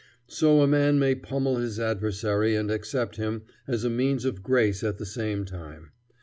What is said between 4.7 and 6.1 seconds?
at the same time.